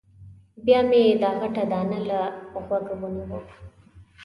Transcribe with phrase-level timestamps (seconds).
[0.65, 2.19] بیا مې دا غټه دانه له
[2.67, 3.39] غوږه ونیوه.